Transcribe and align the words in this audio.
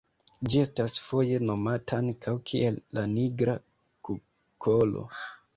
Ĝi 0.51 0.61
estas 0.61 0.95
foje 1.09 1.37
nomata 1.49 1.99
ankaŭ 2.05 2.35
kiel 2.53 2.81
la 3.01 3.07
nigra 3.15 3.59
kukolo. 4.09 5.09